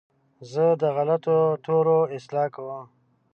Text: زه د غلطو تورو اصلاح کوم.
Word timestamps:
زه 0.51 0.65
د 0.81 0.83
غلطو 0.95 1.37
تورو 1.65 1.99
اصلاح 2.17 2.47
کوم. 2.55 2.83